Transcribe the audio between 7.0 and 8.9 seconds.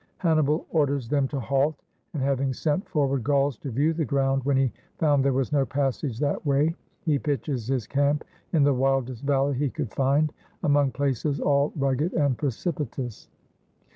he pitches his camp in the